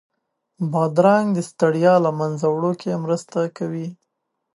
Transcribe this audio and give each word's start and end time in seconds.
بادرنګ 0.71 1.27
د 1.33 1.39
ستړیا 1.49 1.93
له 2.05 2.11
منځه 2.19 2.45
وړو 2.51 2.71
کې 2.81 3.01
مرسته 3.03 3.39
کوي. 3.57 3.87